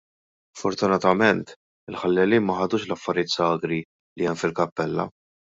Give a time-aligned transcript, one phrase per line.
[0.61, 1.43] Fortunatament,
[1.93, 5.11] il-ħallelin ma ħadux l-affarijiet sagri li hemm fil-kappella.